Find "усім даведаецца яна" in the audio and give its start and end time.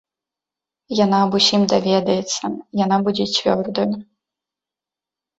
1.39-2.97